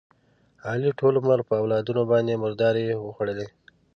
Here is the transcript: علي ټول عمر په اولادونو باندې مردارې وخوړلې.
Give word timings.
علي 0.69 0.89
ټول 0.99 1.13
عمر 1.21 1.39
په 1.49 1.53
اولادونو 1.61 2.01
باندې 2.11 2.41
مردارې 2.43 2.85
وخوړلې. 3.05 3.47